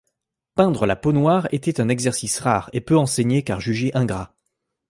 Peindre 0.55 0.87
la 0.87 0.95
peau 0.95 1.11
noire 1.11 1.47
était 1.51 1.79
un 1.79 1.87
exercice 1.87 2.39
rare 2.39 2.71
et 2.73 2.81
peu 2.81 2.97
enseigné 2.97 3.43
car 3.43 3.59
jugé 3.61 3.93
ingrat. 3.95 4.33